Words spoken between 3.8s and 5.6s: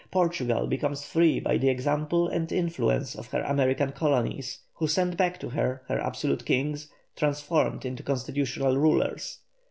colonies, who send back to